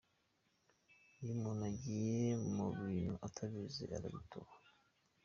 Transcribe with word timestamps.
Iyo 1.21 1.31
umuntu 1.37 1.61
agiye 1.71 2.29
mu 2.55 2.65
bintu 2.79 3.13
atabizi 3.27 3.83
arabitoba. 3.97 4.51